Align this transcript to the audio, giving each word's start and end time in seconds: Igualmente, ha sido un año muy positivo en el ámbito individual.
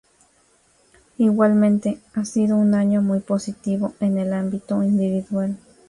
Igualmente, 1.19 1.99
ha 2.15 2.25
sido 2.25 2.57
un 2.57 2.73
año 2.73 3.03
muy 3.03 3.19
positivo 3.19 3.93
en 3.99 4.17
el 4.17 4.33
ámbito 4.33 4.81
individual. 4.81 5.57